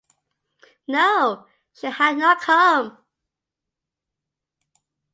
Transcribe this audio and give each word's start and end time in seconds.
No; 0.87 1.45
she 1.73 1.85
had 1.85 2.17
not 2.17 2.39
come! 2.41 2.97